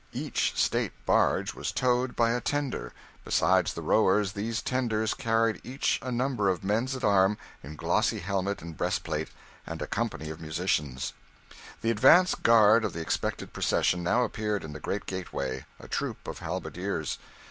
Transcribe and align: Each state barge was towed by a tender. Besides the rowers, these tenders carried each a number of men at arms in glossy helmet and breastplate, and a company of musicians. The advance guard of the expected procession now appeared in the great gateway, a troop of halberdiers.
Each 0.13 0.55
state 0.57 0.93
barge 1.05 1.53
was 1.53 1.71
towed 1.71 2.15
by 2.15 2.31
a 2.31 2.41
tender. 2.41 2.91
Besides 3.23 3.75
the 3.75 3.83
rowers, 3.83 4.31
these 4.31 4.59
tenders 4.59 5.13
carried 5.13 5.61
each 5.63 5.99
a 6.01 6.11
number 6.11 6.49
of 6.49 6.63
men 6.63 6.85
at 6.95 7.03
arms 7.03 7.37
in 7.61 7.75
glossy 7.75 8.17
helmet 8.17 8.63
and 8.63 8.75
breastplate, 8.75 9.27
and 9.67 9.79
a 9.79 9.85
company 9.85 10.31
of 10.31 10.41
musicians. 10.41 11.13
The 11.81 11.91
advance 11.91 12.33
guard 12.33 12.83
of 12.83 12.93
the 12.93 13.01
expected 13.01 13.53
procession 13.53 14.01
now 14.01 14.23
appeared 14.23 14.63
in 14.63 14.73
the 14.73 14.79
great 14.79 15.05
gateway, 15.05 15.67
a 15.79 15.87
troop 15.87 16.27
of 16.27 16.39
halberdiers. 16.39 17.19